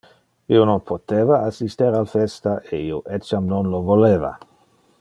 [0.53, 4.35] Io non poteva assister al festa, e io etiam non lo voleva.